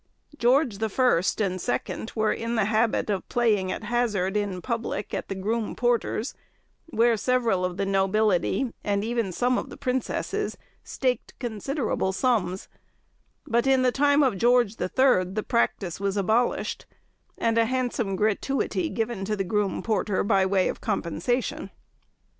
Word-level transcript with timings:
George 0.35 0.79
the 0.79 0.89
First 0.89 1.39
and 1.39 1.61
Second 1.61 2.11
were 2.15 2.33
in 2.33 2.55
the 2.55 2.65
habit 2.65 3.07
of 3.11 3.29
playing 3.29 3.71
at 3.71 3.83
hazard 3.83 4.35
in 4.35 4.59
public 4.59 5.13
at 5.13 5.27
the 5.27 5.35
groom 5.35 5.75
porter's, 5.75 6.33
where 6.87 7.15
several 7.15 7.63
of 7.63 7.77
the 7.77 7.85
nobility, 7.85 8.73
and 8.83 9.03
even 9.03 9.31
some 9.31 9.59
of 9.59 9.69
the 9.69 9.77
princesses, 9.77 10.57
staked 10.83 11.37
considerable 11.37 12.11
sums; 12.11 12.67
but 13.45 13.67
in 13.67 13.83
the 13.83 13.91
time 13.91 14.23
of 14.23 14.39
George 14.39 14.77
the 14.77 14.89
Third 14.89 15.35
the 15.35 15.43
practice 15.43 15.99
was 15.99 16.17
abolished, 16.17 16.87
and 17.37 17.59
a 17.59 17.65
handsome 17.65 18.15
gratuity 18.15 18.89
given 18.89 19.23
to 19.23 19.35
the 19.35 19.43
groom 19.43 19.83
porter 19.83 20.23
by 20.23 20.47
way 20.47 20.67
of 20.67 20.81
compensation. 20.81 21.69